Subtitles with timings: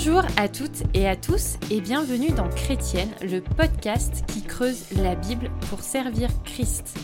[0.00, 5.16] Bonjour à toutes et à tous et bienvenue dans Chrétienne, le podcast qui creuse la
[5.16, 6.96] Bible pour servir Christ.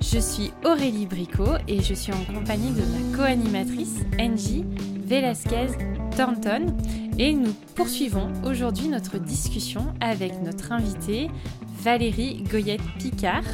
[0.00, 4.64] Je suis Aurélie Bricot et je suis en compagnie de ma co-animatrice Angie
[5.04, 5.76] Velasquez
[6.16, 6.74] Thornton
[7.18, 11.28] et nous poursuivons aujourd'hui notre discussion avec notre invitée
[11.82, 13.44] Valérie Goyette-Picard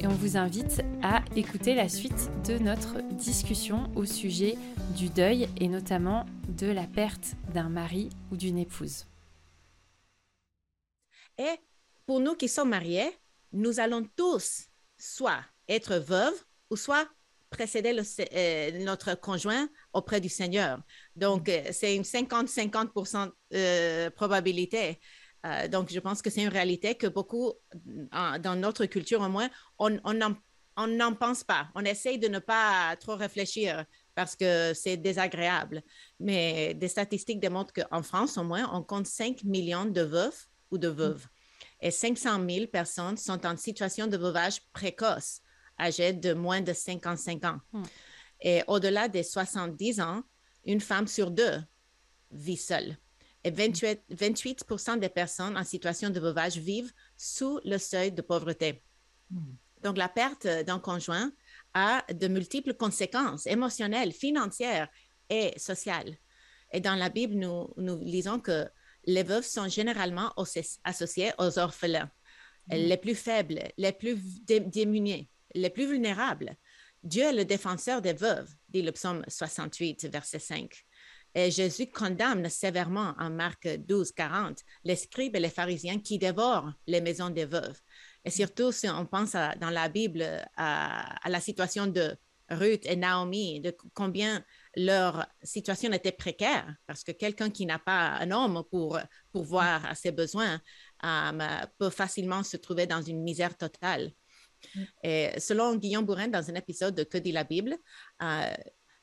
[0.00, 4.56] et on vous invite à écouter la suite de notre discussion au sujet
[4.96, 9.06] du deuil et notamment de la perte d'un mari ou d'une épouse.
[11.38, 11.60] Et
[12.06, 13.10] pour nous qui sommes mariés,
[13.52, 14.66] nous allons tous
[14.98, 17.08] soit être veuves ou soit
[17.50, 18.02] précéder le,
[18.34, 20.80] euh, notre conjoint auprès du Seigneur.
[21.14, 25.00] Donc, euh, c'est une 50-50% euh, probabilité.
[25.46, 27.52] Euh, donc, je pense que c'est une réalité que beaucoup,
[28.12, 29.90] dans notre culture au moins, on
[30.86, 31.68] n'en pense pas.
[31.74, 35.82] On essaye de ne pas trop réfléchir parce que c'est désagréable.
[36.18, 40.78] Mais des statistiques démontrent qu'en France, au moins, on compte 5 millions de veufs ou
[40.78, 41.26] de veuves.
[41.80, 45.40] Et 500 000 personnes sont en situation de veuvage précoce,
[45.78, 47.60] âgées de moins de 55 ans.
[47.72, 47.82] Hmm.
[48.40, 50.22] Et au-delà des 70 ans,
[50.64, 51.62] une femme sur deux
[52.32, 52.96] vit seule
[53.46, 58.82] et 28, 28 des personnes en situation de veuvage vivent sous le seuil de pauvreté.
[59.30, 59.54] Hmm.
[59.84, 61.30] Donc, la perte d'un conjoint
[61.72, 64.88] a de multiples conséquences émotionnelles, financières
[65.30, 66.16] et sociales.
[66.72, 68.66] Et dans la Bible, nous, nous lisons que
[69.04, 70.34] les veuves sont généralement
[70.82, 72.10] associées aux orphelins,
[72.66, 72.74] hmm.
[72.74, 76.56] les plus faibles, les plus démunis, les plus vulnérables.
[77.04, 80.84] Dieu est le défenseur des veuves, dit le psaume 68, verset 5.
[81.36, 86.72] Et Jésus condamne sévèrement en Marc 12, 40 les scribes et les pharisiens qui dévorent
[86.86, 87.78] les maisons des veuves.
[88.24, 90.24] Et surtout, si on pense dans la Bible
[90.56, 92.16] à, la situation de
[92.48, 94.42] Ruth et Naomi, de combien
[94.76, 98.98] leur situation était précaire, parce que quelqu'un qui n'a pas un homme pour
[99.34, 100.58] voir à ses besoins
[101.04, 104.10] euh, peut facilement se trouver dans une misère totale.
[104.74, 104.82] Mm.
[105.02, 107.76] Et selon Guillaume Bourrin, dans un épisode de Que dit la Bible,
[108.22, 108.54] euh,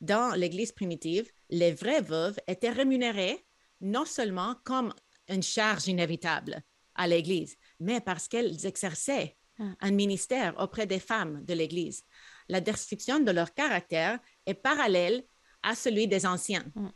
[0.03, 3.45] dans l'Église primitive, les vraies veuves étaient rémunérées
[3.79, 4.93] non seulement comme
[5.29, 6.61] une charge inévitable
[6.93, 9.63] à l'Église, mais parce qu'elles exerçaient ah.
[9.79, 12.03] un ministère auprès des femmes de l'Église.
[12.49, 15.23] La description de leur caractère est parallèle
[15.63, 16.65] à celui des anciens.
[16.75, 16.89] Mm.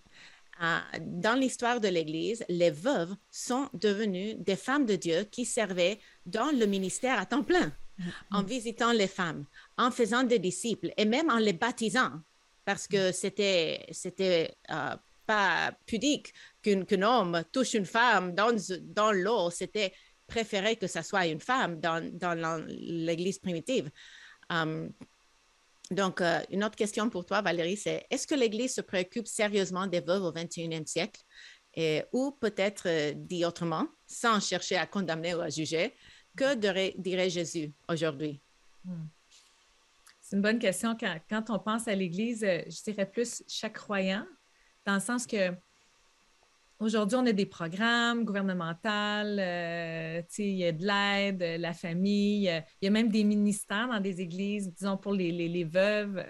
[0.60, 6.00] Ah, dans l'histoire de l'Église, les veuves sont devenues des femmes de Dieu qui servaient
[6.26, 7.72] dans le ministère à temps plein,
[8.32, 9.46] en visitant les femmes,
[9.78, 12.22] en faisant des disciples et même en les baptisant
[12.68, 19.50] parce que c'était c'était euh, pas pudique qu'un homme touche une femme dans, dans l'eau.
[19.50, 19.94] C'était
[20.28, 23.90] préféré que ce soit une femme dans, dans l'Église primitive.
[24.50, 24.92] Hum,
[25.92, 29.88] donc, euh, une autre question pour toi, Valérie, c'est est-ce que l'Église se préoccupe sérieusement
[29.88, 31.22] des veuves au 21e siècle?
[31.74, 35.94] Et, ou peut-être euh, dit autrement, sans chercher à condamner ou à juger,
[36.36, 38.42] que dirait Jésus aujourd'hui?
[38.84, 39.06] Hmm.
[40.28, 40.98] C'est une bonne question.
[41.30, 44.26] Quand, on pense à l'Église, euh, je dirais plus chaque croyant,
[44.86, 45.54] dans le sens que
[46.80, 52.44] aujourd'hui, on a des programmes gouvernementaux, euh, il y a de l'aide, euh, la famille,
[52.44, 56.22] il y a même des ministères dans des églises, disons, pour les, les, veuves.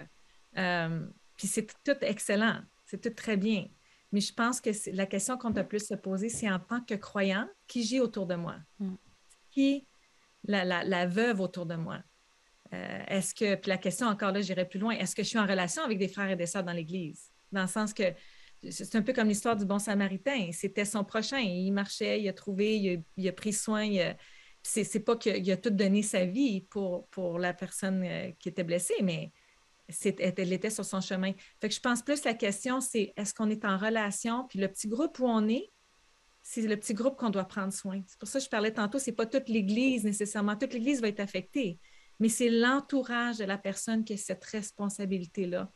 [1.36, 3.66] puis c'est tout excellent, c'est tout très bien.
[4.12, 6.94] Mais je pense que la question qu'on doit plus se poser, c'est en tant que
[6.94, 8.58] croyant, qui j'ai autour de moi?
[8.78, 8.94] Mm.
[9.50, 9.88] Qui
[10.44, 11.98] la, la, la veuve autour de moi?
[12.74, 15.38] Euh, est-ce que, puis la question encore là, j'irai plus loin, est-ce que je suis
[15.38, 17.30] en relation avec des frères et des sœurs dans l'Église?
[17.50, 18.12] Dans le sens que
[18.70, 20.50] c'est un peu comme l'histoire du bon samaritain.
[20.52, 21.38] C'était son prochain.
[21.38, 23.88] Il marchait, il a trouvé, il a, pris soin.
[24.62, 28.64] C'est pas qu'il a tout donné sa vie pour, pour la personne euh, qui était
[28.64, 29.32] blessée, mais
[30.02, 31.32] elle était sur son chemin.
[31.60, 34.46] Fait que je pense plus la question, c'est est-ce qu'on est en relation?
[34.48, 35.70] Puis le petit groupe où on est,
[36.42, 38.02] c'est le petit groupe qu'on doit prendre soin.
[38.06, 40.56] C'est pour ça que je parlais tantôt, c'est pas toute l'Église nécessairement.
[40.56, 41.78] Toute l'Église va être affectée
[42.20, 45.70] mais c'est l'entourage de la personne qui a cette responsabilité-là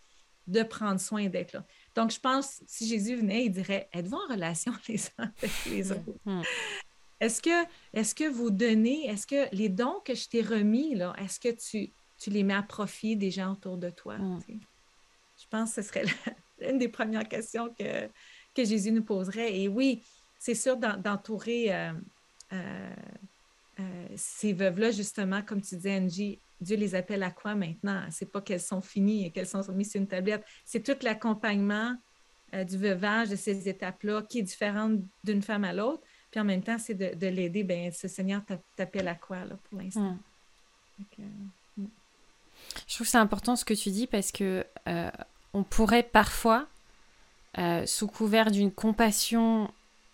[0.46, 1.66] de prendre soin d'être là.
[1.94, 5.92] Donc, je pense, si Jésus venait, il dirait, êtes-vous en relation les uns avec les
[5.92, 6.18] autres?
[6.24, 6.42] Hmm.
[7.20, 11.14] Est-ce que, est que vous donnez, est-ce que les dons que je t'ai remis, là,
[11.18, 14.18] est-ce que tu, tu les mets à profit des gens autour de toi?
[14.18, 14.40] Hmm.
[15.36, 16.04] Je pense que ce serait
[16.60, 18.08] une des premières questions que,
[18.54, 19.56] que Jésus nous poserait.
[19.60, 20.02] Et oui,
[20.38, 21.92] c'est sûr d'entourer euh,
[22.52, 22.94] euh,
[23.80, 28.04] euh, ces veuves-là, justement, comme tu disais, Angie, Dieu les appelle à quoi maintenant?
[28.10, 30.44] C'est pas qu'elles sont finies et qu'elles sont mises sur une tablette.
[30.64, 31.96] C'est tout l'accompagnement
[32.54, 36.02] euh, du veuvage, de ces étapes-là, qui est différente d'une femme à l'autre.
[36.30, 37.64] Puis en même temps, c'est de, l'aider.
[37.64, 38.42] Bien, ce Seigneur
[38.76, 40.18] t'appelle à quoi, là, pour l'instant?
[40.98, 41.22] Hmm.
[41.78, 41.86] Hmm.
[42.86, 45.10] Je trouve que c'est important ce que tu dis parce que euh,
[45.52, 46.68] on pourrait parfois,
[47.86, 49.70] sous couvert d'une compassion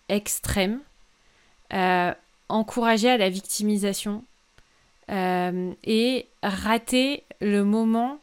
[0.09, 0.81] extrême,
[2.49, 4.23] encourager à la victimisation
[5.11, 8.19] euh, et rater le moment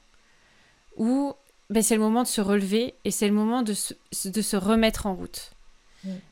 [0.96, 1.34] où
[1.70, 3.94] ben, c'est le moment de se relever et c'est le moment de se,
[4.24, 5.52] de se remettre en route.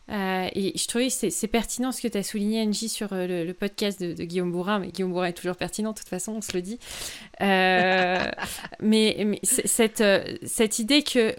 [0.09, 3.51] Euh, et je trouvais que c'est pertinent ce que tu as souligné, Angie, sur le,
[3.53, 4.79] podcast de, Guillaume Bourrin.
[4.79, 6.79] Mais Guillaume Bourrin est toujours pertinent, de toute façon, on se le dit.
[7.41, 8.37] mais,
[8.81, 10.05] mais cette,
[10.47, 11.35] cette idée que,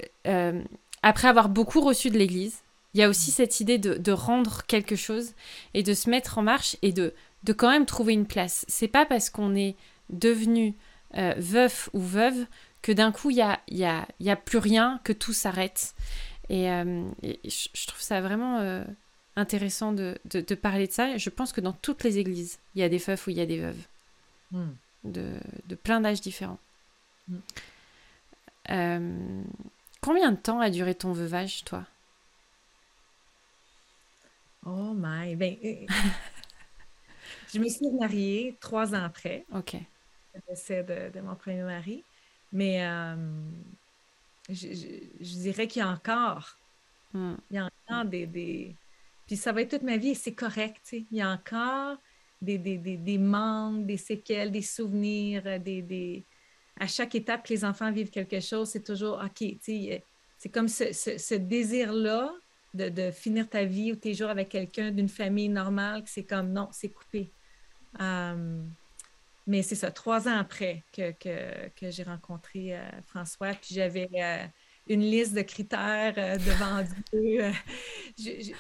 [1.01, 2.64] après avoir beaucoup reçu de l'Église,
[2.95, 5.33] il y a aussi cette idée de, rendre quelque chose
[5.74, 7.13] et de se mettre en marche et de,
[7.44, 8.63] de quand même trouver une place.
[8.69, 9.75] C'est pas parce qu'on est
[10.09, 10.74] devenu
[11.18, 12.45] euh, veuf ou veuve
[12.81, 15.94] que d'un coup il y a, y, a, y a, plus rien, que tout s'arrête.
[16.47, 18.86] Et, euh, je trouve ça vraiment euh,
[19.36, 21.18] intéressant de, de, parler de ça.
[21.18, 23.41] Je pense que dans toutes les églises, il y a des veufs ou il y
[23.41, 23.88] a des veuves.
[24.51, 24.71] Hmm.
[25.03, 25.33] De,
[25.68, 26.59] de, plein d'âges différents.
[27.27, 27.39] Hmm.
[30.00, 31.86] combien de temps a duré ton veuvage, toi?
[34.65, 35.35] Oh my.
[35.35, 35.85] Ben, euh,
[37.53, 39.45] je me suis mariée trois ans après.
[39.53, 39.73] OK.
[40.33, 42.03] Le décès de, mon premier mari.
[42.51, 43.15] Mais euh,
[44.50, 46.57] je, dirais qu'il y a encore.
[47.13, 47.35] Hmm.
[47.51, 48.75] Il y a encore des,
[49.27, 50.94] Puis ça va être toute ma vie et c'est correct.
[50.94, 51.97] Il y a encore
[52.41, 56.23] des, des, des, manques, des séquelles, des souvenirs, des, des...
[56.77, 59.47] À chaque étape que les enfants vivent quelque chose, c'est toujours OK.
[59.62, 62.33] C'est comme ce, ce désir-là
[62.75, 66.51] de, finir ta vie ou tes jours avec quelqu'un d'une famille normale, que c'est comme
[66.51, 67.31] non, c'est coupé.
[68.01, 68.63] Euh,
[69.48, 74.45] mais c'est ça, trois ans après que, que, j'ai rencontré euh, François, puis j'avais euh,
[74.88, 76.83] une liste de critères devant
[77.13, 77.51] Dieu.
[78.18, 78.54] je,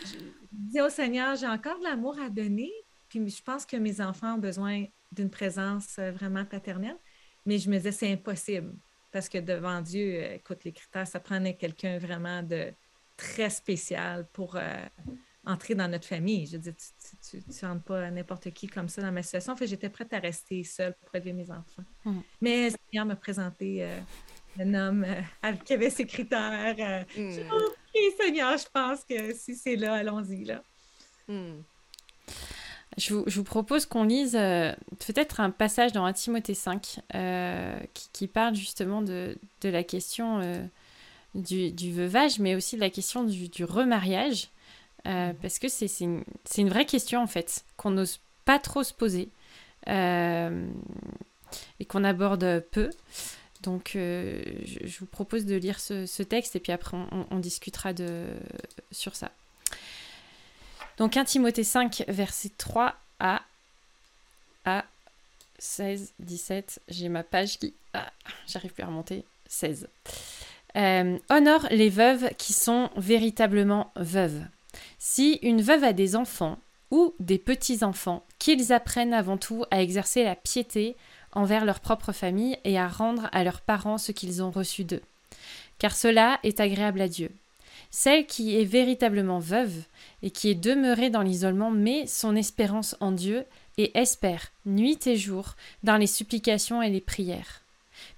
[0.51, 2.71] dis au Seigneur, j'ai encore de l'amour à donner,
[3.09, 6.97] puis je pense que mes enfants ont besoin d'une présence vraiment paternelle,
[7.45, 8.75] mais je me disais, c'est impossible,
[9.11, 12.73] parce que devant Dieu, écoute, les critères, ça prenait quelqu'un vraiment de
[13.17, 14.61] très spécial pour euh,
[15.45, 16.45] entrer dans notre famille.
[16.47, 16.73] Je veux dire,
[17.29, 19.53] tu ne rentres pas n'importe qui comme ça dans ma situation.
[19.53, 21.83] En fait, j'étais prête à rester seule pour élever mes enfants.
[22.03, 22.19] Mm.
[22.41, 23.99] Mais Seigneur m'a présenté euh,
[24.59, 27.05] un homme euh, qui avait ses critères.
[27.17, 27.31] Mm.
[28.17, 30.45] Seigneur, je pense que si c'est là, allons-y.
[30.45, 30.61] là.
[31.27, 31.61] Mm.
[32.97, 37.01] Je vous, propose qu'on lise peut-être un passage dans 1 Timothée 5
[38.13, 40.69] qui, parle justement de, de la question
[41.35, 44.49] du, veuvage, mais aussi de la question du, remariage,
[45.05, 45.35] euh, mhm.
[45.35, 46.23] parce que c'est une,
[46.57, 49.29] une, vraie question en fait, qu'on n'ose pas trop se poser
[49.87, 50.67] euh,
[51.79, 52.89] et qu'on aborde peu.
[53.61, 56.97] Donc euh, je, vous propose de lire ce, texte et puis après
[57.31, 58.25] on, discutera de,
[58.91, 59.31] sur ça.
[60.97, 63.41] Donc 1 Timothée 5, verset 3 à,
[64.65, 64.85] à
[65.59, 66.81] 16, 17.
[66.89, 67.73] J'ai ma page qui...
[67.93, 68.11] Ah,
[68.47, 69.25] J'arrive plus à remonter.
[69.47, 69.87] 16.
[70.75, 74.43] Euh, honore les veuves qui sont véritablement veuves.
[74.99, 76.57] Si une veuve a des enfants
[76.91, 80.95] ou des petits-enfants, qu'ils apprennent avant tout à exercer la piété
[81.31, 85.01] envers leur propre famille et à rendre à leurs parents ce qu'ils ont reçu d'eux.
[85.79, 87.31] Car cela est agréable à Dieu.
[87.89, 89.83] Celle qui est véritablement veuve
[90.23, 93.45] et qui est demeurée dans l'isolement met son espérance en Dieu
[93.77, 97.61] et espère, nuit et jour, dans les supplications et les prières.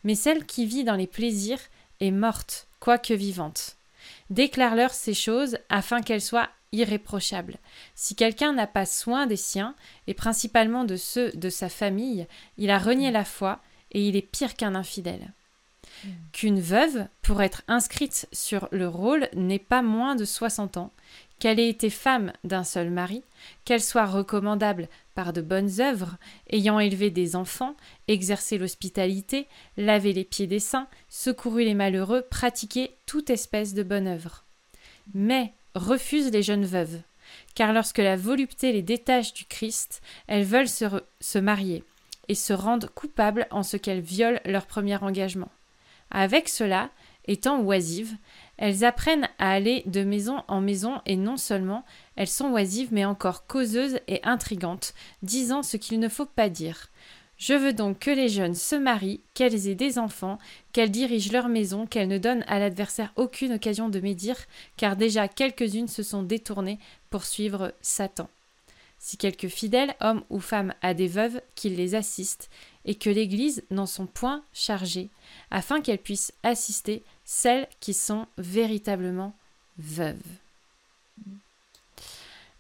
[0.04, 1.60] Mais celle qui vit dans les plaisirs
[2.00, 3.75] est morte, quoique vivante.
[4.30, 7.58] Déclare-leur ces choses afin qu'elles soient irréprochables.
[7.96, 9.75] Si quelqu'un n'a pas soin des siens,
[10.08, 12.27] et principalement de ceux de sa famille,
[12.58, 13.60] il a renié la foi,
[13.92, 15.32] et il est pire qu'un infidèle.
[16.04, 16.10] Hmm.
[16.34, 20.92] Qu'une veuve, pour être inscrite sur le rôle, n'ait pas moins de soixante ans,
[21.39, 23.24] qu'elle ait été femme d'un seul mari,
[23.65, 26.17] qu'elle soit recommandable par de bonnes œuvres,
[26.51, 27.75] ayant élevé des enfants,
[28.08, 34.08] exercé l'hospitalité, lavé les pieds des saints, secouru les malheureux, pratiqué toute espèce de bonne
[34.08, 34.46] œuvre.
[35.13, 37.00] Mais refuse les jeunes veuves,
[37.56, 40.86] car lorsque la volupté les détache du Christ, elles veulent se,
[41.20, 41.84] se marier,
[42.27, 45.51] et se rendent coupables en ce qu'elles violent leur premier engagement.
[46.12, 46.89] Avec cela,
[47.25, 48.15] étant oisives,
[48.58, 51.86] elles apprennent à aller de maison en maison et non seulement
[52.16, 56.90] elles sont oisives mais encore causeuses et intrigantes, disant ce qu'il ne faut pas dire.
[57.38, 60.40] Je veux donc que les jeunes se marient, qu'elles aient des enfants,
[60.74, 64.38] qu'elles dirigent leur maison, qu'elles ne donnent à l'adversaire aucune occasion de médire,
[64.76, 66.80] car déjà quelques-unes se sont détournées
[67.12, 68.28] pour suivre Satan.
[68.98, 72.50] Si quelque fidèle homme ou femme a des veuves, qu'il les assiste,
[72.86, 75.10] et que l'Église n'en sont point chargée,
[75.52, 79.36] afin qu'elles puissent assister celles qui sont véritablement
[79.77, 80.15] veuves.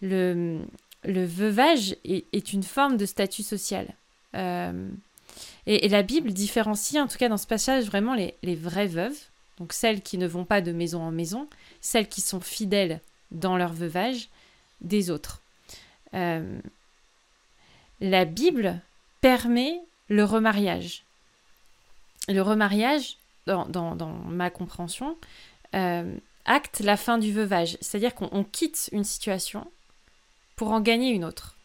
[0.01, 0.59] Le,
[1.05, 3.87] le veuvage est, une forme de statut social.
[4.35, 4.89] Euh,
[5.65, 9.17] et, la Bible différencie, en tout cas dans ce passage, vraiment les, vraies veuves,
[9.57, 11.47] donc celles qui ne vont pas de maison en maison,
[11.79, 12.99] celles qui sont fidèles
[13.31, 14.27] dans leur veuvage,
[14.81, 15.41] des autres.
[16.13, 16.59] Euh,
[18.01, 18.79] la Bible
[19.21, 21.03] permet le remariage.
[22.27, 23.17] Le remariage,
[23.47, 25.17] dans, ma compréhension,
[25.75, 27.77] euh, acte la fin du veuvage.
[27.81, 29.69] C'est-à-dire qu'on quitte une situation
[30.55, 31.55] pour en gagner une autre.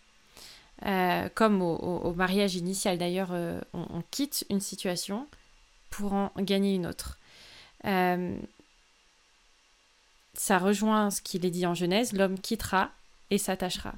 [0.87, 5.27] Euh, comme au, mariage initial d'ailleurs, euh, on, quitte une situation
[5.91, 7.19] pour en gagner une autre.
[10.35, 12.91] ça rejoint ce qu'il est dit en Genèse, l'homme quittera
[13.31, 13.95] et s'attachera.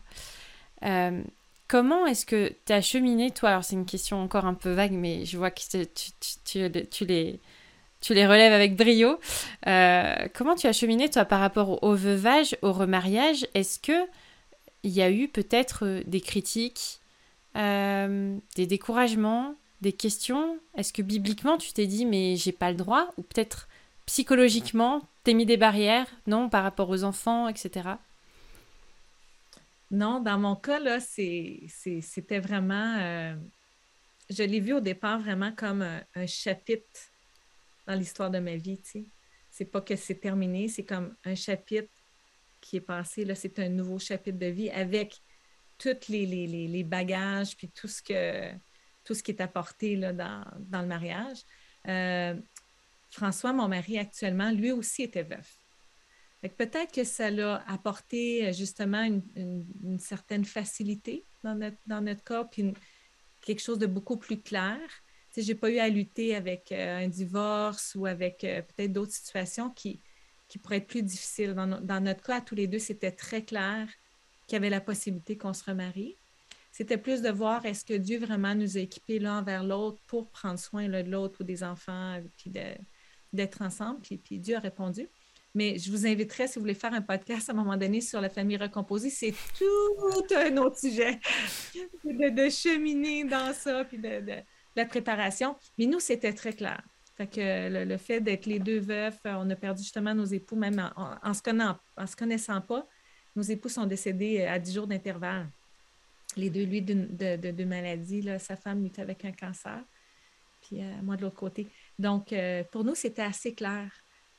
[1.67, 3.49] Comment est-ce que tu as cheminé, toi?
[3.50, 5.61] Alors, c'est une question encore un peu vague, mais je vois que
[6.45, 7.41] tu, les,
[8.04, 9.18] tu les relèves avec brio.
[9.66, 13.46] Euh, comment tu as cheminé, toi, par rapport au veuvage, au remariage?
[13.54, 14.06] Est-ce que
[14.82, 17.00] il y a eu peut-être euh, des critiques,
[17.56, 20.58] euh, des découragements, des questions?
[20.76, 23.08] Est-ce que bibliquement, tu t'es dit, mais j'ai pas le droit?
[23.16, 23.68] Ou peut-être
[24.04, 27.88] psychologiquement, t'es mis des barrières, non, par rapport aux enfants, etc.
[29.90, 33.34] Non, dans mon cas, là, c'était vraiment.
[34.28, 35.82] Je l'ai vu au départ vraiment comme
[36.14, 37.13] un, chapitre
[37.87, 38.79] dans l'histoire de ma vie.
[38.79, 39.05] Tu sais.
[39.50, 41.93] C'est pas que c'est terminé, c'est comme un chapitre
[42.61, 43.25] qui est passé.
[43.25, 45.21] Là, c'est un nouveau chapitre de vie avec
[45.79, 48.53] tous les, bagages puis tout ce que
[49.05, 51.38] tout ce qui est apporté là, dans, dans le mariage.
[51.88, 52.35] Euh,
[53.11, 55.59] François, mon mari actuellement, lui aussi était veuf.
[56.57, 62.45] Peut-être que ça l'a apporté euh, justement une, certaine facilité dans notre, dans notre cas,
[62.45, 62.75] puis
[63.41, 64.81] quelque chose de beaucoup plus clair.
[65.37, 69.12] Je n'ai pas eu à lutter avec euh, un divorce ou avec euh, peut-être d'autres
[69.12, 70.00] situations qui,
[70.49, 71.55] qui pourraient être plus difficiles.
[71.55, 73.88] Dans, dans notre cas, tous les deux, c'était très clair
[74.47, 76.17] qu'il y avait la possibilité qu'on se remarie.
[76.71, 80.31] C'était plus de voir est-ce que Dieu vraiment nous a équipés l'un vers l'autre pour
[80.31, 82.50] prendre soin de l'autre ou des enfants, puis
[83.33, 84.00] d'être ensemble.
[84.00, 85.09] Puis, puis Dieu a répondu.
[85.55, 88.21] Mais je vous inviterais, si vous voulez faire un podcast à un moment donné sur
[88.21, 91.21] la famille recomposée, c'est tout un autre sujet
[92.05, 94.21] de, cheminer dans ça, puis de,
[94.76, 95.57] la préparation.
[95.78, 96.83] Mais nous, c'était très clair.
[97.19, 101.40] Le, fait d'être les deux veufs, on a perdu justement nos époux, même en, se,
[101.40, 102.87] se connaissant pas.
[103.37, 105.49] Nos époux sont décédés à 10 jours d'intervalle.
[106.37, 108.23] Les deux, lui, de, de, maladie.
[108.23, 109.81] Là, sa femme lui était avec un cancer,
[110.62, 111.69] puis euh, moi de l'autre côté.
[111.99, 113.90] Donc, euh, pour nous, c'était assez clair.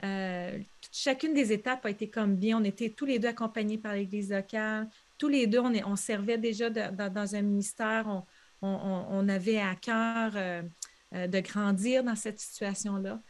[0.04, 0.60] Euh,
[0.92, 2.60] chacune des étapes a été comme bien.
[2.60, 4.90] On était tous les deux accompagnés par l'Église locale.
[5.18, 8.24] Tous les deux, on, on servait déjà dans un ministère.
[9.30, 10.62] Avait à cœur euh,
[11.14, 13.22] euh, de grandir dans cette situation-là.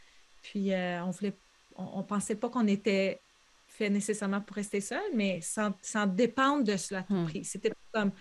[0.42, 1.36] Puis, on voulait,
[1.74, 3.20] on ne pensait pas qu'on était
[3.66, 5.72] fait nécessairement pour rester seul, mais sans,
[6.06, 7.26] dépendre de cela à tout hmm.
[7.26, 7.44] prix.
[7.44, 8.12] C'était comme,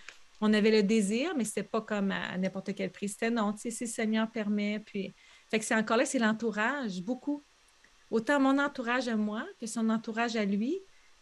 [0.41, 3.09] on avait le désir, mais c'était pas comme à, n'importe quel prix.
[3.09, 4.79] C'était non, tu sais, si le Seigneur permet.
[4.79, 5.13] Puis,
[5.51, 7.43] fait que c'est encore là, c'est l'entourage, beaucoup
[8.11, 10.79] autant mon entourage à moi que son entourage à lui,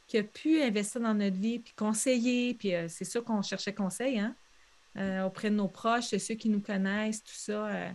[0.08, 3.74] qui a pu investir dans notre vie, puis conseiller, puis euh, c'est sûr qu'on cherchait
[3.74, 4.36] conseil, hein,
[4.98, 7.68] euh, auprès de nos proches, ceux qui nous connaissent, tout ça.
[7.68, 7.90] Euh,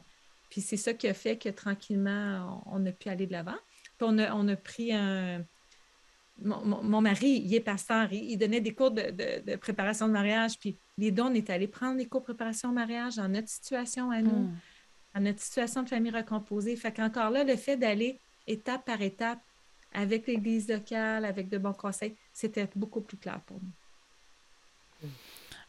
[0.51, 3.59] puis c'est ça qui a fait que tranquillement, on, a pu aller de l'avant.
[3.97, 5.45] Puis on a, on a pris un...
[6.41, 11.11] Mon, mari, il est pasteur, il, donnait des cours de, préparation de mariage, puis les
[11.11, 14.23] deux, on est allés prendre les cours de préparation de mariage dans notre situation à
[14.23, 14.57] nous, hmm.
[15.17, 16.77] dans notre situation de famille recomposée.
[16.77, 19.41] Fait qu'encore là, le fait d'aller étape par étape,
[19.93, 25.09] avec l'Église locale, avec de bons conseils, c'était beaucoup plus clair pour nous.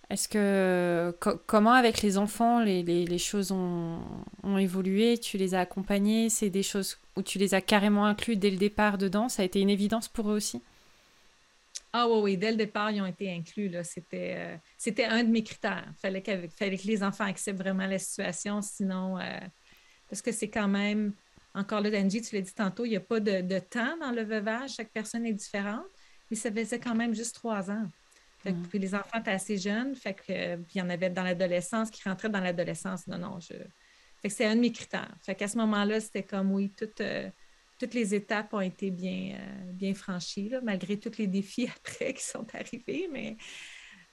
[0.09, 5.19] Est-ce que, comment avec les enfants, les, choses ont, évolué?
[5.19, 6.29] Tu les as accompagnés?
[6.29, 9.29] C'est des choses où tu les as carrément inclus dès le départ dedans?
[9.29, 10.61] Ça a été une évidence pour eux aussi?
[11.93, 13.71] Ah oui, oui, dès le départ, ils ont été inclus.
[13.83, 15.85] C'était, euh, c'était un de mes critères.
[15.87, 19.39] Il fallait, fallait, que les enfants acceptent vraiment la situation, sinon, euh,
[20.09, 21.13] parce que c'est quand même
[21.53, 24.23] encore là, Angie, tu l'as dit tantôt, il n'y a pas de, temps dans le
[24.23, 25.85] veuvage, chaque personne est différente,
[26.29, 27.87] mais ça faisait quand même juste trois ans.
[28.45, 28.63] Mm.
[28.69, 31.89] Puis les enfants étaient assez jeunes, fait que, puis il y en avait dans l'adolescence
[31.89, 33.07] qui rentraient dans l'adolescence.
[33.07, 33.53] Non, non, je.
[34.21, 35.13] Fait que c'est un de mes critères.
[35.21, 37.29] Fait qu'à ce moment-là, c'était comme oui, toutes, euh,
[37.77, 42.23] toutes les étapes ont été bien, euh, bien franchies, malgré tous les défis après qui
[42.23, 43.37] sont arrivés, mais,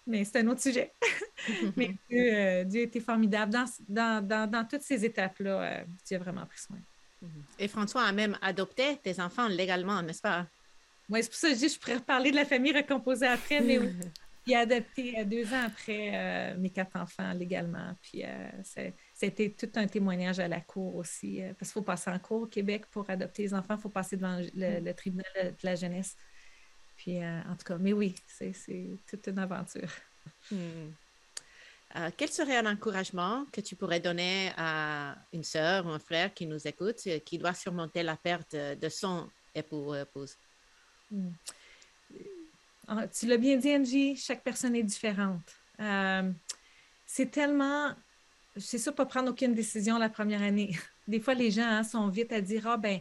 [0.07, 0.93] mais c'est un autre sujet.
[1.77, 3.53] mais euh, Dieu, a été formidable.
[3.89, 6.79] Dans, dans, dans toutes ces étapes-là, Dieu a vraiment pris soin.
[7.23, 7.43] Mhm.
[7.59, 10.47] Et François a même adopté tes enfants légalement, n'est-ce pas?
[11.09, 13.61] Oui, c'est pour ça que je dis je pourrais reparler de la famille recomposée après,
[13.61, 13.91] mais oui.
[14.49, 17.97] Il a adopté euh, deux ans après euh, mes quatre enfants légalement.
[18.01, 21.41] Puis euh, c'était tout un témoignage à la cour aussi.
[21.59, 23.75] parce qu'il faut passer en cour au Québec pour adopter les enfants.
[23.75, 26.17] Il faut passer devant le, tribunal de la jeunesse.
[26.97, 28.55] Puis en tout cas, mais oui, c'est
[29.09, 29.91] toute une aventure.
[30.53, 30.91] Mm.
[31.95, 36.35] Euh, quel serait un encouragement que tu pourrais donner à une sœur ou un frère
[36.35, 40.37] qui nous écoute, euh, qui doit surmonter la perte de son époux ou épouse?
[41.11, 41.31] Hmm.
[43.13, 45.55] tu l'as bien dit, Angie, chaque personne est différente.
[45.81, 46.31] Euh,
[47.07, 47.95] c'est tellement,
[48.57, 50.77] c'est ça, pas prendre aucune décision la première année.
[51.09, 53.01] Des fois, les gens hein, sont vite à dire, ah ben,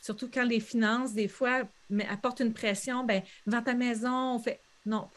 [0.00, 4.38] surtout quand les finances, des fois, mais apportent une pression, ben, vends ta maison, on
[4.38, 5.08] fait, non,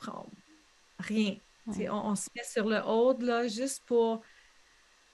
[0.99, 1.35] rien.
[1.91, 4.21] On, se met sur le haut, là, juste pour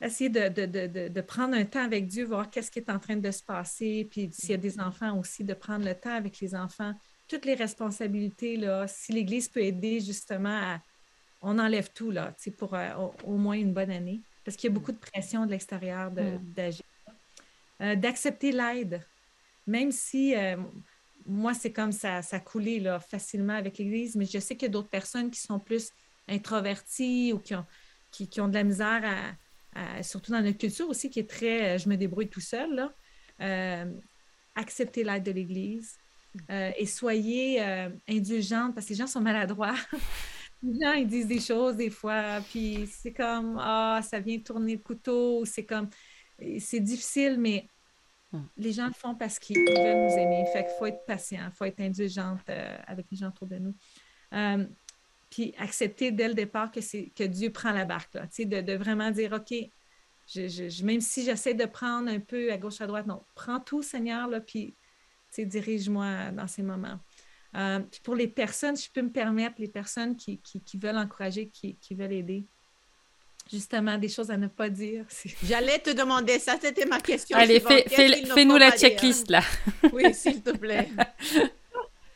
[0.05, 3.43] essayer de, prendre un temps avec Dieu, voir qu'est-ce qui est en train de se
[3.43, 6.93] passer, puis s'il y a des enfants aussi, de prendre le temps avec les enfants.
[7.27, 10.81] Toutes les responsabilités, là, si l'Église peut aider justement à...
[11.41, 12.89] On enlève tout, là, pour euh,
[13.23, 16.39] au, moins une bonne année, parce qu'il y a beaucoup de pression de l'extérieur mm.
[16.55, 16.83] d'agir.
[17.81, 19.01] Euh, d'accepter l'aide,
[19.67, 20.35] même si...
[20.35, 20.57] Euh,
[21.27, 24.69] moi, c'est comme ça, ça coulait là, facilement avec l'Église, mais je sais qu'il y
[24.69, 25.91] a d'autres personnes qui sont plus
[26.27, 27.65] introverties ou qui ont,
[28.11, 29.35] qui, ont de la misère à,
[30.01, 32.93] surtout dans notre culture aussi, qui est très euh, je me débrouille tout seul, là.
[33.41, 33.91] Euh,
[34.55, 35.97] acceptez l'aide de l'Église
[36.49, 37.61] euh, et soyez
[38.07, 39.75] indulgente parce que les gens sont maladroits.
[40.63, 44.73] les gens, ils disent des choses des fois, puis c'est comme, ah, ça vient tourner
[44.73, 45.89] le couteau, c'est comme,
[46.59, 47.67] c'est difficile, mais
[48.35, 48.49] Hum.
[48.57, 50.45] Les gens le font parce qu'ils veulent nous aimer.
[50.51, 53.57] Fait qu'il faut être patient, il faut être indulgente euh, avec les gens autour de
[53.57, 53.75] nous.
[54.33, 54.65] Euh,
[55.35, 58.73] puis accepter dès le départ que, c'est, que Dieu prend la barque, là, de, de
[58.73, 59.53] vraiment dire, OK,
[60.33, 63.83] je, même si j'essaie de prendre un peu à gauche, à droite, non, prends tout,
[63.83, 64.73] Seigneur, là, puis
[65.37, 66.97] dirige-moi dans ces moments.
[67.57, 71.49] Euh, puis pour les personnes, je peux me permettre, les personnes qui, qui, veulent encourager,
[71.49, 72.45] qui, qui veulent aider,
[73.51, 75.05] justement des choses à ne pas dire.
[75.49, 77.37] Pas te demander ça, c'était ma question.
[77.37, 79.41] Allez, fais-nous la checklist là.
[79.91, 80.87] oui, s'il te plaît.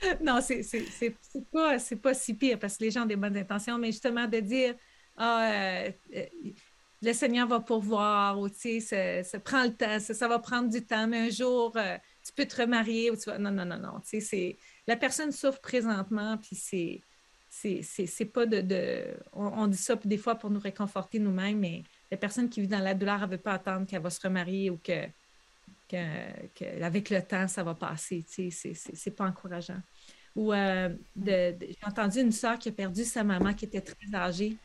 [0.22, 1.16] non, c'est
[1.52, 4.40] pas, pas si pire parce que les gens ont des bonnes intentions, mais justement de
[4.40, 4.76] dire
[5.18, 6.26] ah, euh, euh,
[7.02, 10.86] le Seigneur va pourvoir ou tu sais, ça, prend le temps, ça, va prendre du
[10.86, 13.38] temps, mais un jour euh, tu peux te remarier ou tu vas.
[13.38, 14.00] Non, non, non, non.
[14.02, 14.58] Tu sais,
[14.88, 17.02] la personne souffre présentement, puis c'est
[17.50, 19.18] c'est pas de.
[19.34, 22.80] on, dit ça des fois pour nous réconforter nous-mêmes, mais la personne qui vit dans
[22.80, 25.08] la douleur, elle ne veut pas attendre qu'elle va se remarier ou que,
[25.90, 28.26] que, avec le temps, ça va passer.
[28.28, 29.82] C'est pas encourageant.
[30.36, 30.90] Ou euh,
[31.26, 34.56] j'ai entendu une soeur qui a perdu sa maman qui était très âgée.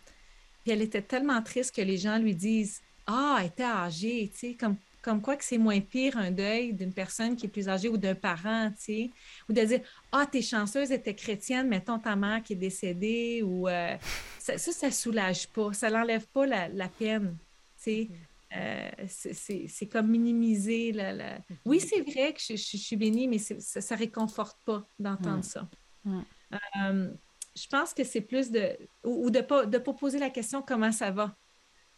[0.62, 4.38] Puis elle était tellement triste que les gens lui disent Ah, elle était âgée, tu
[4.38, 7.68] sais, comme comme quoi que c'est moins pire un deuil d'une personne qui est plus
[7.68, 9.10] âgée ou d'un parent, tu sais,
[9.50, 13.68] ou de dire ah t'es chanceuse, était chrétienne, mettons ta mère qui est décédée ou
[13.68, 13.96] euh,
[14.38, 17.36] ça, ça, ça soulage pas, ça n'enlève pas la, peine,
[17.76, 18.08] tu sais.
[18.56, 21.14] Euh, c'est comme minimiser la.
[21.14, 21.56] Mm-hmm.
[21.64, 25.68] Oui, c'est vrai que je, suis bénie, mais ça ne réconforte pas d'entendre ça.
[26.06, 27.10] Euh,
[27.56, 28.76] je pense que c'est plus de.
[29.04, 31.36] ou, de ne pas, de pas poser la question comment ça va.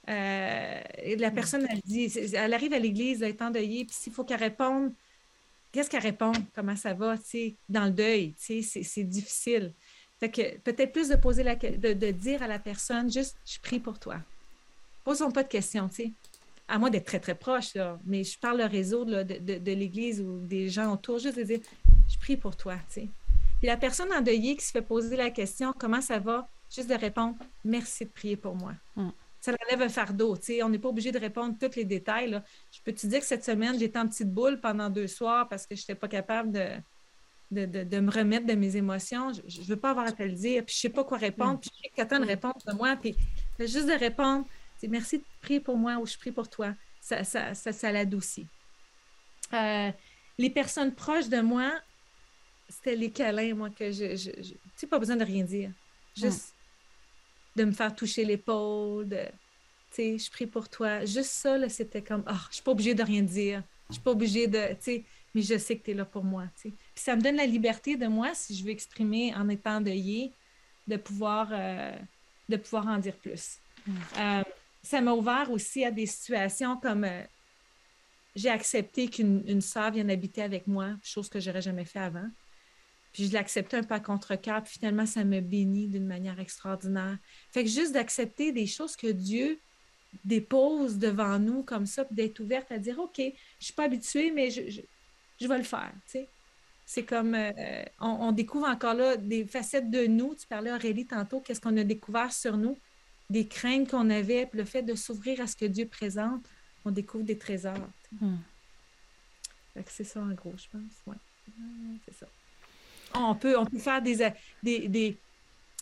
[0.09, 0.81] Euh,
[1.19, 4.41] la personne, elle dit, elle arrive à l'église, elle est endeuillée, puis s'il faut qu'elle
[4.41, 4.93] réponde,
[5.73, 6.33] qu'est-ce qu'elle répond?
[6.55, 9.75] Comment ça va, tu sais, dans le deuil, tu sais, c'est difficile.
[10.19, 13.59] Fait que peut-être plus de poser la de, de, dire à la personne, juste, je
[13.61, 14.17] prie pour toi.
[15.05, 16.13] Posons pas de questions, tu sais.
[16.69, 20.21] À moi d'être très, très proche, là, mais je parle le réseau de, de l'Église
[20.21, 21.61] ou des gens autour, juste de dire,
[22.09, 23.09] je prie pour toi, tu sais.
[23.59, 26.49] Puis la personne endeuillée qui se fait poser la question, comment ça va?
[26.75, 28.73] Juste de répondre, merci de prier pour moi.
[28.97, 29.11] Mm
[29.47, 30.37] ça enlève un fardeau.
[30.63, 32.41] On n'est pas obligé de répondre tous les détails.
[32.73, 35.67] Je peux te dire que cette semaine, j'étais en petite boule pendant deux soirs parce
[35.67, 39.33] que je n'étais pas capable de, de, me remettre de mes émotions?
[39.33, 40.65] Je ne veux pas avoir à te le dire.
[40.65, 41.55] Puis je ne sais pas quoi répondre.
[41.55, 41.61] Mm.
[41.61, 42.97] Puis je sais que tu une réponse de moi.
[42.97, 43.17] Puis
[43.61, 44.47] juste de répondre,
[44.79, 46.75] c'est merci de prier pour moi ou je prie pour toi.
[47.01, 48.47] Ça, ça, ça, l'adoucit.
[49.53, 49.91] Euh,
[50.39, 51.73] les personnes proches de moi,
[52.69, 54.17] c'était les câlins, moi, que je.
[54.17, 55.71] je, tu sais, pas besoin de rien dire.
[56.17, 56.57] Juste
[57.57, 59.25] de me faire toucher l'épaule, de,
[59.91, 61.05] tu sais, je prie pour toi.
[61.05, 63.63] Juste ça, là, c'était comme, oh, je suis pas obligée de rien dire.
[63.89, 66.25] Je suis pas obligée de, tu sais, mais je sais que tu es là pour
[66.25, 66.69] moi, tu sais.
[66.71, 70.33] Puis ça me donne la liberté de moi, si je veux exprimer en étant deuillée,
[70.87, 71.97] de pouvoir, euh,
[72.49, 73.59] de pouvoir en dire plus.
[73.87, 73.93] Mm.
[74.19, 74.43] Euh,
[74.87, 77.23] ça m'a ouvert aussi à des situations comme euh,
[78.37, 82.29] j'ai accepté qu'une une sœur vienne habiter avec moi, chose que j'aurais jamais fait avant.
[83.13, 87.19] Puis je l'acceptais un peu à contre-cœur, puis finalement, ça me bénit d'une manière extraordinaire.
[87.51, 89.59] Fait que juste d'accepter des choses que Dieu
[90.25, 93.85] dépose devant nous comme ça, puis d'être ouverte à dire, OK, je ne suis pas
[93.85, 94.83] habituée, mais je,
[95.41, 95.93] je, vais le faire,
[96.85, 100.37] C'est comme, euh, on, découvre encore là des facettes de nous.
[100.37, 102.79] Tu parlais, Aurélie, tantôt, qu'est-ce qu'on a découvert sur nous,
[103.31, 106.47] des craintes qu'on avait, puis le fait de s'ouvrir à ce que Dieu présente,
[106.85, 107.89] on découvre des trésors.
[108.21, 108.37] Hmm.
[109.87, 111.03] c'est ça, en gros, je pense.
[111.07, 111.17] Ouais.
[112.05, 112.27] C'est ça
[113.15, 114.17] on peut, on peut faire des,
[114.63, 115.19] des,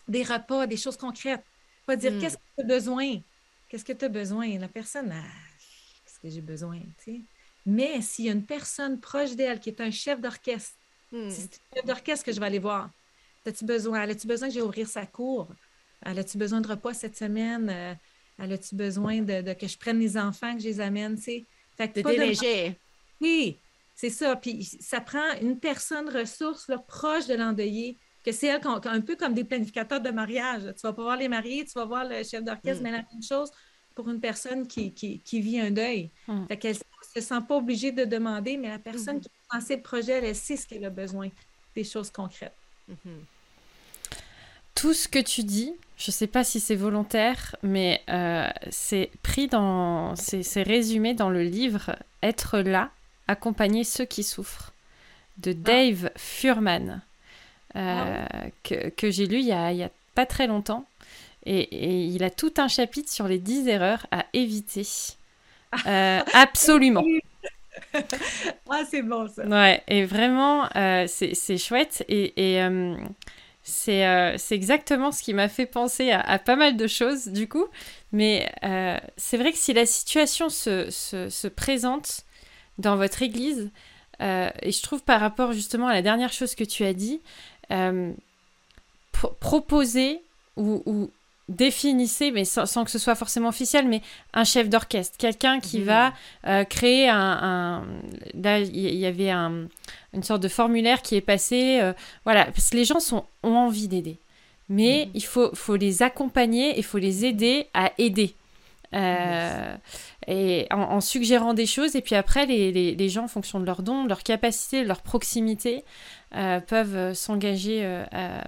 [0.09, 1.44] des, repas, des choses concrètes.
[1.87, 2.20] Pas dire hmm.
[2.20, 3.20] qu'est-ce que tu as besoin?
[3.68, 4.59] Qu'est-ce que tu as besoin?
[4.59, 5.22] La personne, ah,
[6.04, 6.80] qu'est-ce que j'ai besoin?
[7.66, 10.76] Mais s'il y a une personne proche d'elle qui est un chef d'orchestre,
[11.12, 11.30] hmm.
[11.30, 12.90] c'est un chef d'orchestre que je vais aller voir.
[13.46, 14.00] As-tu besoin?
[14.00, 15.48] As-tu besoin que j'ai ouvrir sa cour?
[16.05, 17.97] As-tu besoin de repas cette semaine?
[18.38, 21.17] As-tu besoin de, que je prenne les enfants, que je les amène?
[21.17, 21.45] Fait
[21.77, 22.79] que de déneiger.
[23.21, 23.59] Oui,
[23.95, 24.37] c'est ça.
[24.37, 29.17] Puis ça prend une personne ressource là, proche de l'endeuillé, que c'est elle, un peu
[29.17, 30.62] comme des planificateurs de mariage.
[30.62, 32.85] Tu vas pas voir les mariés, tu vas voir le chef d'orchestre, mm.
[32.85, 33.51] mais la même chose
[33.95, 36.11] pour une personne qui, qui, vit un deuil.
[36.27, 36.47] Mm.
[36.49, 39.23] Fait qu'elle ne se sent pas obligée de demander, mais la personne mm-hmm.
[39.23, 41.29] qui a pensé le projet, elle sait ce qu'elle a besoin,
[41.77, 42.57] des choses concrètes.
[42.90, 44.17] Mm-hmm.
[44.75, 49.11] Tout ce que tu dis, je ne sais pas si c'est volontaire, mais euh, c'est
[49.22, 52.90] pris dans, c'est résumé dans le livre Être là,
[53.28, 54.72] accompagner ceux qui souffrent
[55.38, 55.54] de ah.
[55.54, 57.02] Dave Furman,
[57.76, 60.85] euh, ah que, j'ai lu il y, a, pas très longtemps.
[61.46, 64.87] Et, il a tout un chapitre sur les 10 erreurs à éviter.
[65.87, 67.04] Euh, absolument.
[68.70, 69.46] ah, c'est bon ça.
[69.46, 70.68] Ouais, et vraiment,
[71.07, 72.04] c'est chouette.
[72.09, 72.68] Et, et
[73.64, 77.66] c'est exactement ce qui m'a fait penser à, pas mal de choses, du coup.
[78.12, 78.53] Mais
[79.16, 82.24] c'est vrai que si la situation se, se, se présente
[82.79, 83.70] dans votre église.
[84.20, 87.20] Euh, et je trouve par rapport justement à la dernière chose que tu as dit,
[87.72, 88.12] euh,
[89.40, 90.22] proposer
[90.57, 91.11] ou, ou,
[91.48, 95.85] définissez, mais sans, que ce soit forcément officiel, mais un chef d'orchestre, quelqu'un qui mmh.
[95.85, 96.12] va
[96.46, 97.85] euh, créer un,
[98.35, 99.68] Là, il y, avait un,
[100.14, 101.81] une sorte de formulaire qui est passé.
[102.24, 104.18] voilà, parce que les gens sont, ont envie d'aider.
[104.68, 105.11] Mais mmh.
[105.14, 108.35] il faut, faut les accompagner et il faut les aider à aider.
[108.94, 109.77] Euh,
[110.27, 111.96] et en, suggérant des choses.
[111.96, 115.85] Et puis après, les, les, gens, en fonction de leurs dons, leur capacité, leur proximité,
[116.35, 118.40] euh, peuvent s'engager euh,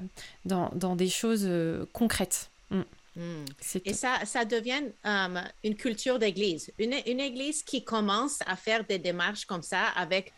[0.44, 1.48] dans, dans, des choses
[1.92, 2.50] concrètes.
[2.70, 2.83] Mm.
[3.16, 3.44] Mm.
[3.85, 4.83] Et ça, ça devient
[5.64, 6.72] une culture d'église.
[6.79, 10.33] Une, une, église qui commence à faire des démarches comme ça avec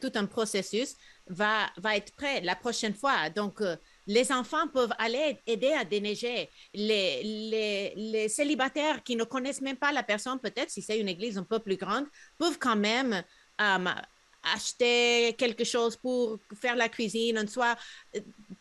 [0.00, 0.96] tout un processus
[1.28, 3.30] va, va être prêt la prochaine fois.
[3.30, 3.62] Donc,
[4.08, 6.48] les enfants peuvent aller aider à déneiger.
[6.72, 11.36] Les, les, célibataires qui ne connaissent même pas la personne, peut-être si c'est une église
[11.36, 12.06] un peu plus grande,
[12.38, 13.22] peuvent quand même
[13.60, 13.86] euh,
[14.54, 17.76] acheter quelque chose pour faire la cuisine un soir.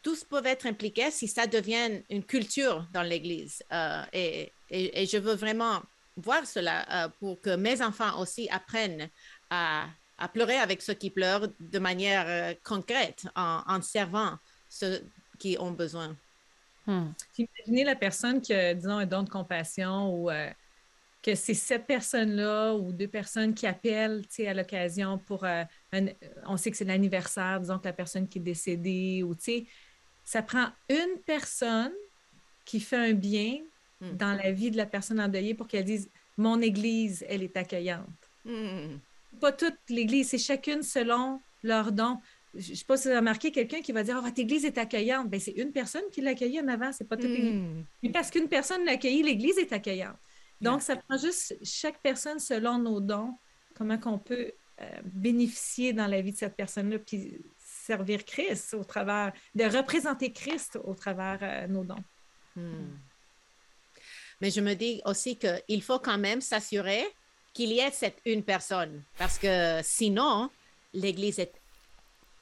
[0.04, 3.64] Tous peuvent être impliqués si ça devient une culture dans l'église.
[3.72, 5.82] Euh, et, et, je veux vraiment
[6.18, 9.10] voir cela euh, pour que mes enfants aussi apprennent
[9.50, 14.38] à, à, pleurer avec ceux qui pleurent de manière concrète en, en servant
[14.70, 15.02] ce,
[15.38, 16.16] qui ont besoin.
[16.86, 17.10] Hmm.
[17.38, 20.50] Imaginez la personne qui a, disons, un don de compassion ou euh,
[21.22, 25.64] que c'est cette personne-là ou deux personnes qui appellent à l'occasion pour euh,
[26.46, 29.36] on sait que c'est l'anniversaire, disons que la personne qui est décédée ou
[30.24, 31.94] ça prend une personne
[32.66, 33.60] qui fait un bien
[34.00, 34.16] hmm.
[34.16, 38.08] dans la vie de la personne endeuillée pour qu'elle dise mon église, elle est accueillante.
[38.46, 38.98] Hmm.
[39.40, 42.20] Pas toute l'église, c'est chacune selon leur don
[42.58, 44.66] je ne sais pas si vous avez remarqué quelqu'un qui va dire oh, votre église
[44.66, 45.30] est accueillante.
[45.30, 47.54] Ben, c'est une personne qui l'accueille en avant, c'est pas toute l'église.
[47.54, 48.12] Hmm.
[48.12, 50.18] parce qu'une personne l'accueille, l'église est accueillante.
[50.60, 53.36] Donc, ça prend juste chaque personne selon nos dons,
[53.76, 58.84] comment qu'on peut euh, bénéficier dans la vie de cette personne-là, puis servir Christ au
[58.84, 62.04] travers, de représenter Christ au travers euh, nos dons.
[62.56, 62.88] Hmm.
[64.42, 67.06] Mais je me dis aussi qu'il faut quand même s'assurer
[67.58, 70.52] qu'il y ait cette une personne, parce que sinon,
[70.94, 71.54] l'Église est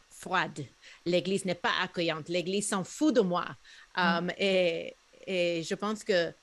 [0.10, 0.60] froide.
[1.06, 2.28] L'Église n'est pas accueillante.
[2.28, 3.48] L'Église s'en fout de moi.
[3.96, 4.02] Mm.
[4.02, 4.94] Um, et,
[5.26, 6.34] et, je pense que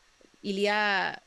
[0.43, 1.21] il y a...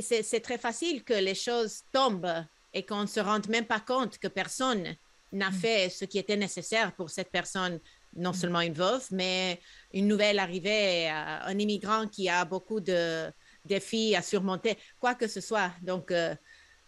[0.00, 4.16] C'est très facile que les choses tombent et qu'on ne se rende même pas compte
[4.16, 4.96] que personne
[5.32, 5.60] n'a mm.
[5.62, 7.80] fait ce qui était nécessaire pour cette personne,
[8.16, 8.34] non mm.
[8.40, 9.60] seulement une veuve, mais
[9.92, 13.30] une nouvelle arrivée, euh, un immigrant qui a beaucoup de
[13.66, 15.70] défis à surmonter, quoi que ce soit.
[15.82, 16.34] Donc, euh,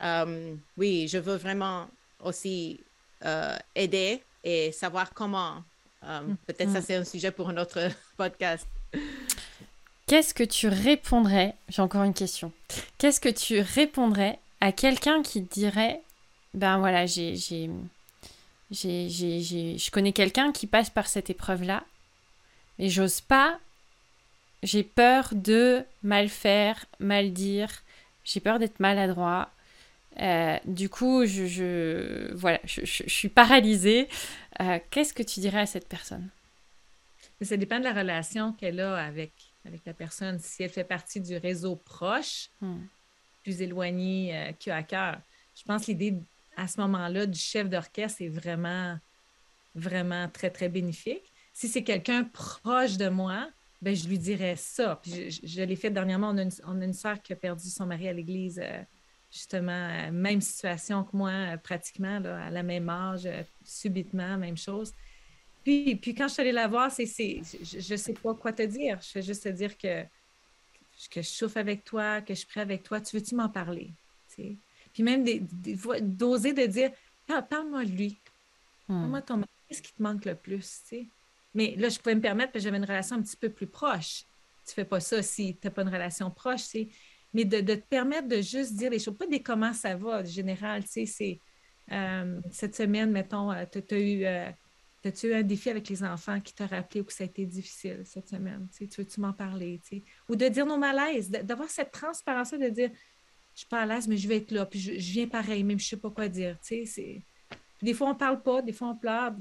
[0.01, 1.89] um, oui, je veux vraiment
[2.23, 2.81] aussi
[3.25, 5.63] euh, aider et savoir comment.
[6.05, 6.37] Euh, mm.
[6.47, 6.85] Peut-être ça, mm.
[6.87, 8.67] c'est un sujet pour un autre podcast.
[10.07, 12.53] Qu'est-ce que tu répondrais J'ai encore une question.
[12.99, 16.01] Qu'est-ce que tu répondrais à quelqu'un qui dirait
[16.55, 17.71] Ben voilà, j'ai, j'ai,
[18.71, 19.09] j'ai,
[19.79, 21.85] je connais quelqu'un qui passe par cette épreuve-là,
[22.79, 23.59] mais j'ose pas.
[24.63, 27.71] J'ai peur de mal faire, mal dire.
[28.25, 29.51] J'ai peur d'être maladroit.
[30.19, 34.09] Euh, du coup, je, voilà, je, suis paralysée.
[34.61, 36.29] Euh, qu'est-ce que tu dirais à cette personne?
[37.41, 39.33] Ça dépend de la relation qu'elle a avec,
[39.65, 40.39] avec la personne.
[40.39, 42.81] Si elle fait partie du réseau proche, hmm.
[43.43, 45.21] plus éloigné euh, que à cœur.
[45.57, 46.17] Je pense que l'idée
[46.57, 48.99] à ce moment-là du chef d'orchestre est vraiment,
[49.75, 51.33] vraiment très, très bénéfique.
[51.55, 53.49] Si c'est quelqu'un proche de moi,
[53.81, 55.01] ben, je lui dirais ça.
[55.03, 56.31] Puis je, l'ai fait dernièrement.
[56.31, 58.61] On a, une, on a une soeur qui a perdu son mari à l'église
[59.31, 64.57] justement, euh, même situation que moi, euh, pratiquement, à la même âge, euh, subitement, même
[64.57, 64.93] chose.
[65.63, 68.63] Puis, puis quand je suis allée la voir, c'est, je ne sais pas quoi te
[68.63, 68.99] dire.
[69.03, 70.03] Je vais juste te dire que,
[71.11, 73.01] que je souffre avec toi, que je suis prêt avec toi.
[73.01, 73.93] Tu veux-tu m'en parler?
[74.93, 76.91] Puis même d'oser de dire
[77.27, 78.19] parle-moi de lui.
[78.89, 79.01] Hmm.
[79.01, 79.51] Parle-moi de ton mari.
[79.69, 80.83] Qu'est-ce qui te manque le plus?
[81.55, 83.67] Mais là, je pouvais me permettre parce que j'avais une relation un petit peu plus
[83.67, 84.25] proche.
[84.65, 86.63] Tu ne fais pas ça si tu n'as pas une relation proche.
[87.33, 90.25] Mais de, te permettre de juste dire les choses, pas des comment ça va, en
[90.25, 90.83] général.
[90.87, 91.41] C'est
[91.93, 94.25] euh, cette semaine, mettons, euh, tu as eu.
[94.25, 94.51] Euh,
[95.03, 97.47] As-tu eu un défi avec les enfants qui t'a rappelé ou que ça a été
[97.47, 98.69] difficile cette semaine?
[98.77, 99.81] Tu veux-tu m'en parler?
[100.29, 102.91] Ou de dire nos malaises, d'avoir cette transparence de dire
[103.55, 105.79] je suis pas à l'aise, mais je vais être là, puis je, viens pareil, même
[105.79, 106.57] je sais pas quoi dire.
[107.83, 109.35] Des fois, on parle pas, des fois, on pleure.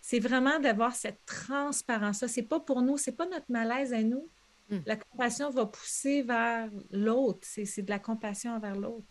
[0.00, 2.28] C'est vraiment d'avoir cette transparence-là.
[2.28, 4.28] C'est pas pour nous, c'est pas notre malaise à nous.
[4.70, 4.78] Hmm.
[4.84, 7.40] La compassion va pousser vers l'autre.
[7.42, 9.06] C'est de la compassion envers l'autre.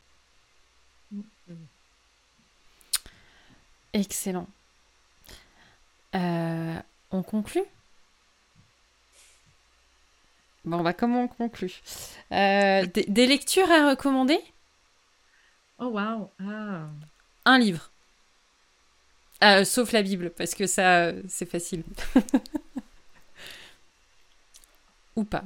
[1.11, 1.21] Hmm.
[3.93, 4.47] Excellent.
[6.15, 6.79] Euh,
[7.11, 7.63] on conclut?
[10.65, 11.81] Bon, bah, comment on conclut?
[12.31, 14.39] Euh, des, lectures à recommander?
[15.77, 16.31] Oh, wow!
[16.39, 16.87] Ah.
[17.45, 17.91] Un livre.
[19.43, 21.83] Euh, sauf la Bible, parce que ça, c'est facile.
[25.15, 25.43] Ou pas?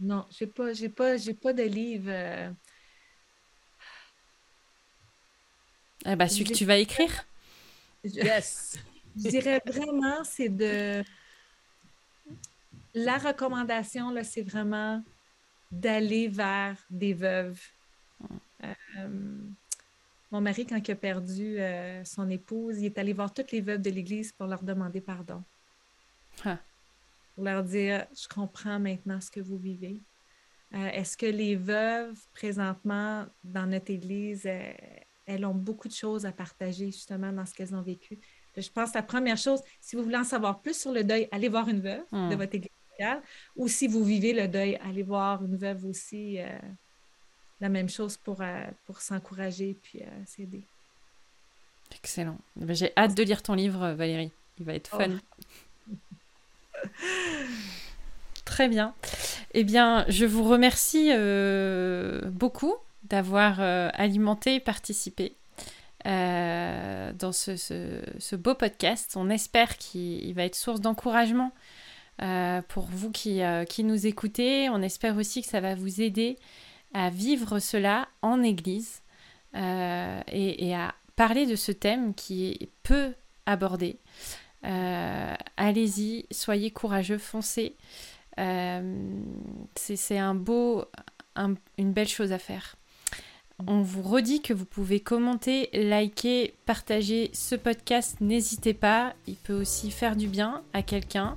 [0.00, 2.08] Non, j'ai pas, j'ai pas, j'ai pas de livre.
[2.08, 2.50] Euh.
[6.04, 7.24] Eh bah, celui que tu vas écrire.
[8.04, 8.78] Yes.
[9.16, 11.04] Je dirais vraiment, c'est de
[12.94, 15.02] la recommandation, là, c'est vraiment
[15.70, 17.60] d'aller vers des veuves.
[18.62, 18.74] Euh,
[20.30, 23.60] mon mari, quand il a perdu euh, son épouse, il est allé voir toutes les
[23.60, 25.42] veuves de l'Église pour leur demander pardon.
[26.44, 26.58] Ah.
[27.34, 30.00] Pour leur dire, je comprends maintenant ce que vous vivez.
[30.74, 34.46] Euh, est-ce que les veuves, présentement, dans notre Église,
[35.26, 38.18] elles ont beaucoup de choses à partager justement dans ce qu'elles ont vécu?
[38.56, 41.28] Je pense que la première chose, si vous voulez en savoir plus sur le deuil,
[41.30, 42.36] allez voir une veuve de hmm.
[42.36, 42.70] votre Église
[43.56, 46.38] ou si vous vivez le deuil, allez voir une veuve aussi.
[46.40, 46.58] Euh,
[47.60, 50.64] la même chose pour, euh, pour s'encourager puis euh, s'aider.
[51.94, 52.38] Excellent.
[52.60, 54.32] Eh ben, j'ai hâte de lire ton livre, Valérie.
[54.58, 55.18] Il va être fun.
[55.90, 55.94] Oh.
[58.44, 58.94] Très bien.
[59.54, 61.10] Eh bien, je vous remercie
[62.30, 62.74] beaucoup
[63.04, 65.34] d'avoir alimenté et participé
[66.04, 69.14] dans ce, beau podcast.
[69.16, 71.52] On espère qu'il va être source d'encouragement
[72.20, 74.68] euh, pour vous qui, euh, nous écoutez.
[74.68, 76.38] On espère aussi que ça va vous aider
[76.94, 79.00] à vivre cela en Église
[79.54, 83.12] euh, et, à parler de ce thème qui est peu
[83.46, 83.98] abordé.
[84.62, 87.76] Allez-y, soyez courageux, foncez.
[88.36, 90.84] C'est un beau,
[91.78, 92.76] une belle chose à faire.
[93.66, 98.16] On vous redit que vous pouvez commenter, liker, partager ce podcast.
[98.20, 101.36] N'hésitez pas, il peut aussi faire du bien à quelqu'un.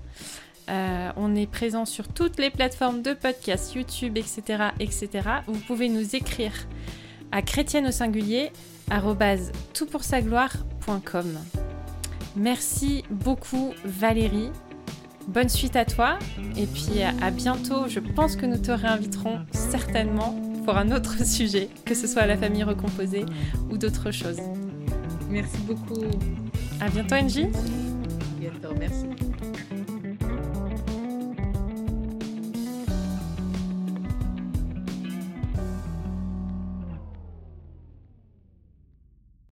[0.70, 5.10] Euh, on est présent sur toutes les plateformes de podcast, YouTube, etc., etc.
[5.46, 6.54] Vous pouvez nous écrire
[7.32, 8.52] à chrétienne au singulier
[9.74, 11.65] toutpoursagloire.com.
[12.36, 14.52] Merci beaucoup Valérie.
[15.28, 16.20] Bonne suite à toi
[16.56, 17.88] et puis à bientôt.
[17.88, 22.38] Je pense que nous te réinviterons certainement pour un autre sujet, que ce soit la
[22.38, 23.26] famille recomposée
[23.72, 24.40] ou d'autres choses.
[25.30, 26.04] Merci beaucoup.
[26.82, 27.48] À bientôt Angie.
[28.40, 29.15] bientôt, merci.